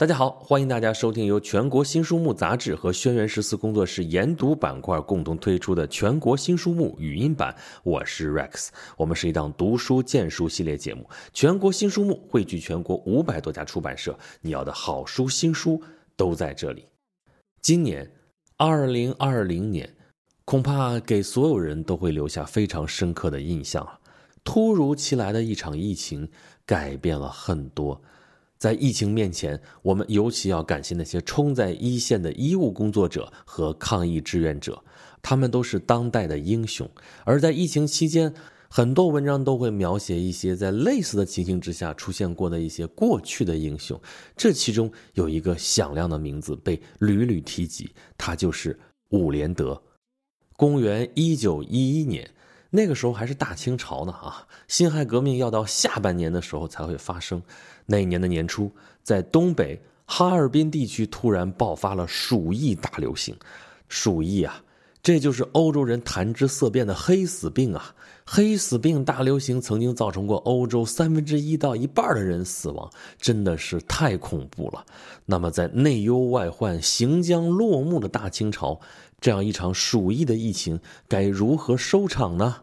[0.00, 7.54] 大家好，欢迎大家收听由全国新书目杂志和轩辕十四工作室研读板块共同推出的全国新书目语音版。
[7.82, 11.06] 我是 Rex，我们是一档读书荐书系列节目。
[11.34, 15.82] 全国新书目汇聚全国五百多家出版社，你要的好书新书
[16.16, 16.86] 都在这里。
[17.60, 18.10] 今年，
[18.56, 19.94] 二零二零年，
[20.46, 24.00] 恐怕给所有人都会留下非常深刻的印象啊！
[24.44, 26.26] 突如其来的一场疫情，
[26.64, 28.00] 改变了很多。
[28.60, 34.84] 在疫情面前，我们尤其要感谢那些冲在一线的医务工作者和抗疫志愿者，
[35.22, 36.86] 他们都是当代的英雄。
[37.24, 38.34] 而在疫情期间，
[38.68, 43.98] 很多文章都会描写一些在类似的情形之下出现过的一些过去的英雄。
[44.36, 48.78] 这其中有一个响亮的名字被屡屡提及，他就是
[49.12, 49.82] 伍连德。
[50.58, 52.30] 公元一九一一年。
[52.72, 54.46] 那个时候还是大清朝呢啊！
[54.68, 57.42] 辛亥革命要到下半年的时候才会发生。
[57.84, 58.70] 那一年的年初，
[59.02, 63.36] 在东北哈尔滨地区突然爆发了鼠疫大流行。
[63.88, 64.62] 鼠疫啊，
[65.02, 67.92] 这就是欧洲人谈之色变的黑死病啊！
[68.24, 74.86] 黑死病大流行曾经造成过欧洲三分之一到一半的人死亡，真的是太恐怖了。
[75.26, 78.78] 那么，在内忧外患、行将落幕的大清朝。
[79.20, 82.62] 这样一场鼠疫的疫情该如何收场呢？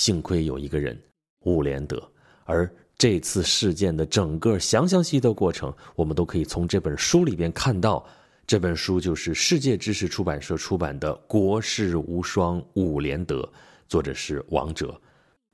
[0.00, 0.98] 幸亏有一个人，
[1.40, 2.02] 伍连德。
[2.44, 8.02] 而这次事件的整个详详细的过程，我们都可以从这本书里边看到。
[8.46, 13.42] 这本书就是世界知识出版社出版的《国士无双伍连德》，
[13.90, 14.98] 作者是王哲。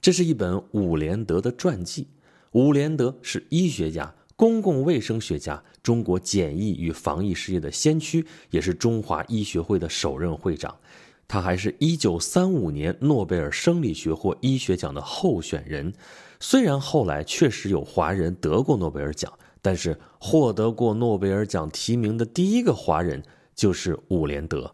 [0.00, 2.08] 这是一本伍连德的传记。
[2.50, 4.12] 伍连德是医学家。
[4.34, 10.76] 公共卫生学家，中国检疫与防疫事业的先驱，也是中华医学会的首任会长。
[11.32, 15.90] 他还是一九三五年诺贝尔生理学或医学奖的候选人。
[16.38, 23.22] 虽然后来确实有华人得过诺贝尔奖，但是获得过诺贝尔奖提名的第一个华人
[23.54, 24.70] 就是伍连德。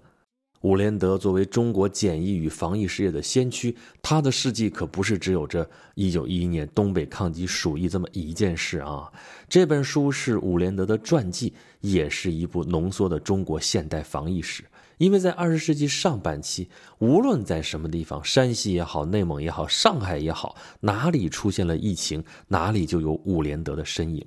[0.62, 9.08] 伍连德作为中国检疫与防疫事业的先驱，他的事迹可不是只有这一九一一年东北抗击鼠疫这么一件事啊！
[9.48, 14.64] 这本书是伍连德的传记，也是一部浓缩的中国现代防疫史。
[14.98, 24.24] 因为在二十世纪上半期，无论在什么地方，山西也好，内蒙也好，上海也好，哪里出现了疫情，哪里就有伍连德的身影。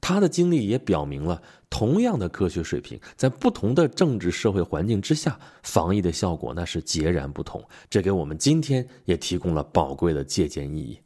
[0.00, 7.62] 他的经历也表明了，同样的科学水平，在不同的政治社会环境之下，防疫的效果那是截然不同。
[7.90, 11.00] 这给我们今天也提供了宝贵的借鉴意义。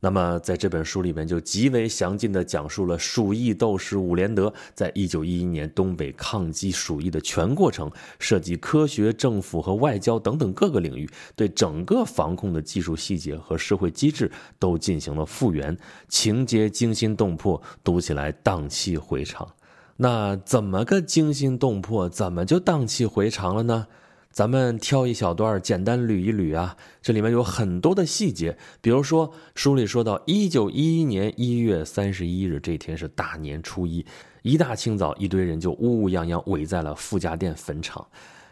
[0.00, 15.76] 那么，在这本书里面就极为详尽地讲述了鼠疫斗士伍连德在一九一一年东北抗击鼠疫的全过程，涉及科学、政府和外交等等各个领域，对整个防控的技术细节和社会机制都进行了复原，
[16.08, 19.48] 情节惊心动魄，读起来荡气回肠。
[19.96, 22.08] 那怎么个惊心动魄？
[22.08, 23.88] 怎么就荡气回肠了呢？
[24.30, 28.56] 咱们挑一小段简单捋一捋啊，这里面有很多的细节。
[28.80, 34.06] 比如说，书里说到，一九一一年一月三十一日这天是大年初一，
[34.42, 38.06] 一大清早，一堆人就乌乌泱泱围在了傅家店坟场。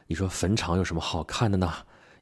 [0.08, 1.72] 你说坟场有什么好看的呢？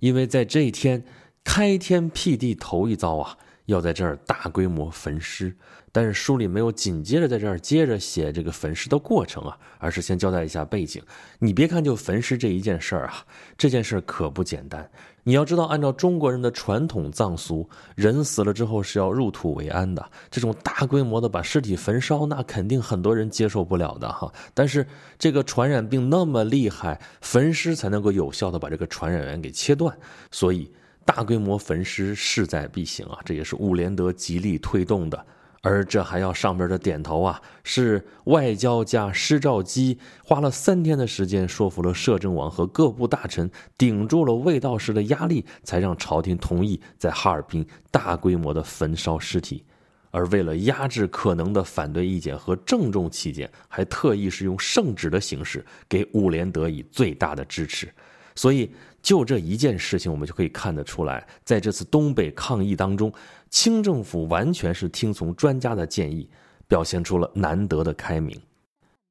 [0.01, 1.05] 因为在这一天，
[1.43, 3.39] 开天辟地头一遭啊。
[3.67, 5.55] 要在这儿大规模焚尸，
[5.91, 11.03] 但是书里没有紧接着在这儿接着写这个焚尸的过程啊，而是先交代一下背景。
[11.39, 13.25] 你别看就焚尸这一件事儿啊，
[13.57, 14.91] 这件事儿可不简单。
[15.27, 17.67] 你要知道，按照中国人的传统葬俗，
[17.97, 20.11] 人死了之后是要入土为安的。
[20.31, 24.31] 这种大规模的把尸体焚烧，那肯定很多人接受不了的哈。
[24.53, 24.87] 但是
[25.19, 29.97] 这个传染病那么厉害，焚尸才能够有效的把这个传染源给切断，
[30.31, 30.71] 所以。
[31.05, 33.19] 大规模焚尸势在必行啊！
[33.25, 35.27] 这也是伍连德极力推动的，
[35.61, 37.41] 而这还要上边的点头啊！
[37.63, 49.65] 是外交家施肇基花了三天的时间说服了摄政王和各部大臣，顶住了卫道士的压力，才让朝廷同意在哈尔滨大规模的焚烧尸体。
[50.11, 57.93] 而为了压制可能的反对意见和郑重起见，还特意是用圣旨的形式给伍连德以最大的支持。
[58.37, 58.71] 所以，
[59.05, 63.13] 就这一件事情，我们就可以看得出来，在这次东北抗疫当中，
[63.51, 66.27] 清政府完全是听从专家的建议，
[66.67, 68.41] 表现出了难得的开明。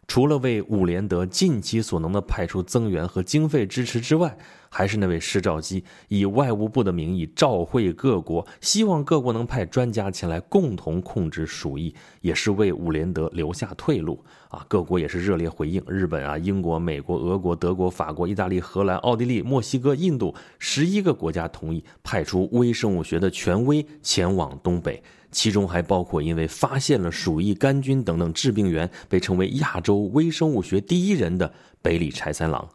[0.08, 4.38] 除了为伍连德尽其所能的派出增援和经费支持之外，
[4.70, 14.20] 还是那位施肇基以外务部的名义召会各国，希望各国能派专家前来共同控制鼠疫，也是为伍连德留下退路
[14.50, 14.66] 啊！
[14.68, 25.02] 各国也是热烈回应，日本啊、英国、美国、俄国、德国、法国、意大利、荷兰、奥地利、墨西哥、印度十一个国家同意派出微生物学的权威前往东北，
[25.34, 32.66] 其中还包括因为发现了鼠疫杆菌等等致病源，被称为亚洲微生物学第一人的北里柴三郎。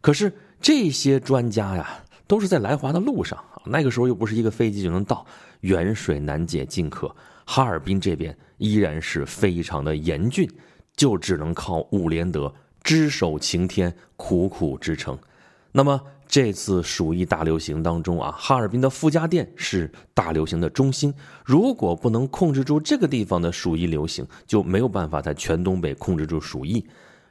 [0.00, 0.32] 可是。
[0.58, 3.38] 这些专家呀，都是在来华的路上。
[3.66, 5.24] 那个时候又不是一个飞机就能到，
[5.60, 7.14] 远水难解近渴。
[7.44, 10.50] 哈尔滨这边依然是非常的严峻，
[10.96, 12.52] 就只能靠伍连德
[12.82, 15.16] 只手擎天，苦苦支撑。
[15.76, 21.12] 那么这次鼠疫大流行当中啊，哈尔滨的傅家店是大流行的中心。
[21.44, 26.82] 如果不能控制住这个地方的鼠疫流行，就没有办法在全东北控制住鼠疫。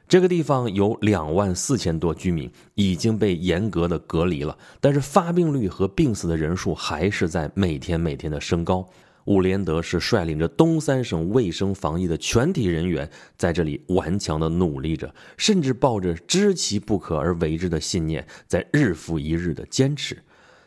[0.06, 8.88] 这个地方有两万四千多居民已经被严格的隔离了，但是发病率和病死的人数还是在每天每天的升高。
[9.26, 20.20] 伍连德是率领着东三省卫生防疫的全体人员在这里顽强的努力着，甚至抱着知其不可而为之的信念，在日复一日的坚持。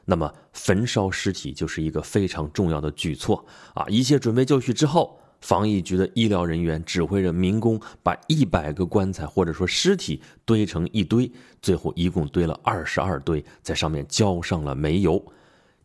[0.06, 3.86] 那么焚烧尸体就是一个非常重要的举措啊！
[3.90, 5.20] 一切准备就绪之后。
[5.42, 11.32] 防疫局的医疗人员指挥着民工把一百个棺材或者说尸体堆成一堆，
[11.62, 15.26] 最后一共堆了二十二堆，在上面浇上了煤油。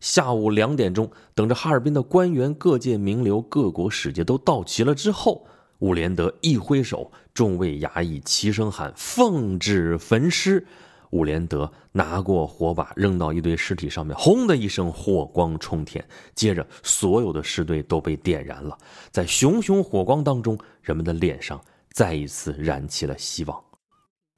[0.05, 5.47] 下午两点钟，等着哈尔滨的官员、各界名流、各国使节都到齐了之后，
[5.79, 10.63] 伍连德一挥手，众位衙役齐声喊：“奉旨焚尸。”
[11.09, 16.07] 伍连德拿过火把扔到一堆尸体上面，轰的一声，火光冲天。
[16.35, 18.77] 接着，所有的尸堆都被点燃了。
[19.09, 21.59] 在熊熊火光当中，人们的脸上
[21.93, 23.59] 再一次燃起了希望。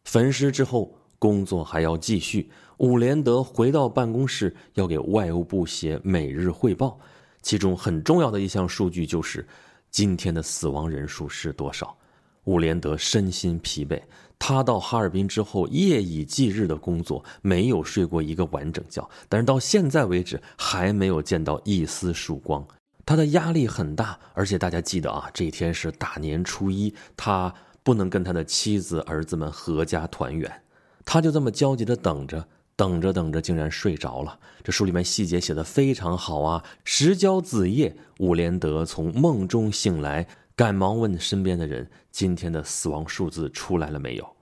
[0.06, 2.50] 焚尸之后，工作还要继续。
[2.78, 7.00] 伍连德回到办公室，要给外务部写每日汇报。
[7.42, 9.48] 其中很重要的一项数据就是
[9.90, 11.96] 今天的死亡人数是多少。
[12.44, 14.02] 伍连德身心疲惫。
[14.40, 19.10] 他到哈尔滨之后，夜以继日的工作，没有睡过一个完整觉。
[19.28, 22.66] 但是到现在为止，还没有见到一丝曙光。
[23.04, 27.52] 他的压力很大，而且大家记得啊，这一天是大年初一，他
[27.82, 30.62] 不能跟他的妻子、儿子们合家团圆。
[31.04, 32.48] 他就这么焦急的等着，
[32.78, 34.40] 等着等着，竟然睡着了。
[34.64, 36.64] 这书里面细节写的非常好啊！
[36.86, 40.28] 时交子夜，伍连德从梦中醒来。
[40.56, 44.36] 赶忙问身边的人：“今天的死亡数字出来了没有？”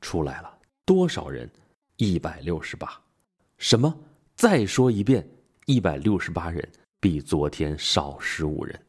[0.00, 0.50] 出来了，
[0.84, 1.50] 多少人？
[1.96, 2.88] 一百六十八。
[3.58, 3.94] 什么？
[4.34, 5.28] 再说一遍，
[5.66, 6.66] 一百六十八人，
[7.00, 8.80] 比昨天少十五人。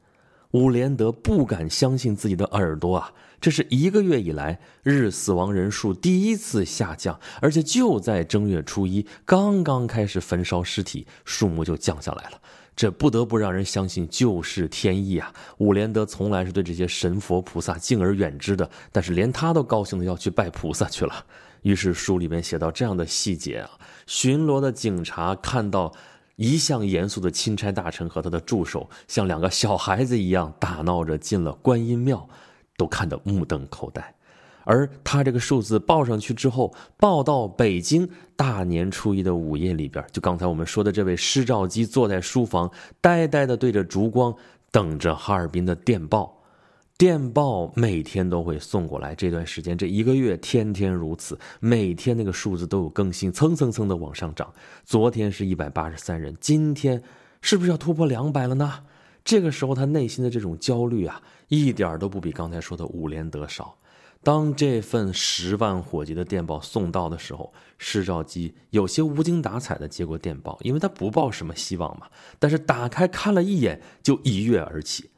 [0.54, 3.13] 伍连德不敢相信自己的耳朵啊！
[3.40, 12.42] 这是一个月以来日死亡人数第一次下降，而且就在正月初一，刚刚开始焚烧尸体，数目就降下来了。
[12.75, 15.31] 这不得不让人相信就是天意啊！
[15.60, 21.25] 伍连德从来是对这些神佛菩萨敬而远之的，但是连他都高兴的要去拜菩萨去了。
[21.62, 23.69] 于是书里面写到这样的细节啊：
[24.07, 25.94] 巡逻的警察看到
[26.40, 32.30] 一向严肃的钦差大臣和他的助手像两个小孩子一样打闹着进了观音庙，
[32.78, 34.16] 都看得目瞪口呆。
[34.64, 42.72] 而他这个数字报上去之后，报到北京大年初一的午夜里边，就刚才我们说的这位施肇基坐在书房，
[43.02, 44.34] 呆呆的对着烛光，
[44.72, 46.39] 等着哈尔滨的电报。
[47.00, 54.54] 电报每天都会送过来，这段时间这一个月天天如此，每天那个数字都有更新，蹭蹭蹭的往上涨。
[54.84, 57.01] 昨天是一百八十三人，今天
[57.42, 58.84] 是不是要突破两百了呢？
[59.24, 63.78] 这个时候他内心的这种焦虑啊，一点都不比刚才说的伍连德少。
[64.22, 72.07] 当这份十万火急的电报送到的时候，施兆基有些无精打采的接过电报，因为他不抱什么希望嘛。
[72.40, 75.09] 但是打开看了一眼，就一跃而起。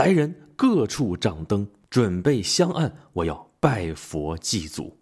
[0.00, 4.96] 来人，各处掌灯，准备香案，我要拜佛祭祖。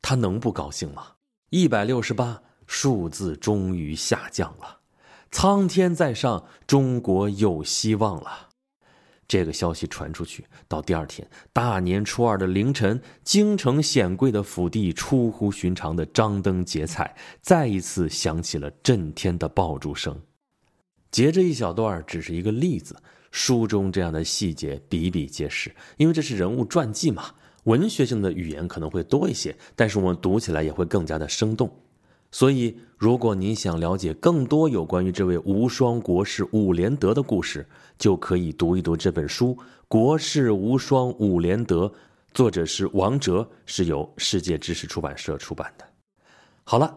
[0.00, 1.08] 他能不高兴吗？
[1.50, 4.78] 一百六十八，数字终于下降了，
[5.30, 8.48] 苍天在上，中国有希望了。
[9.28, 20.18] 这个消息传出去，到第二天大年初二的凌晨，京城显贵的府邸出乎寻常的张灯结彩，再一次响起了震天的爆竹声。
[21.10, 22.96] 截这一小段只是一个例子，
[23.30, 25.70] 书中这样的细节比比皆是。
[25.96, 27.24] 因为这是人物传记嘛，
[27.64, 31.70] 文学性的语言可能会多一些，但是我们读起来也会更加的生动。
[32.32, 37.66] 所以，如果您想了解更多有关于这位无双国士伍连德的故事，
[37.98, 39.54] 就可以读一读这本书
[39.88, 41.86] 《国士无双伍连德》，
[42.32, 45.84] 作者是王哲，是由世界知识出版社出版的。
[46.64, 46.96] 好了。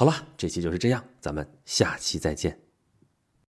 [0.00, 2.58] 好了，这期就是这样，咱们下期再见。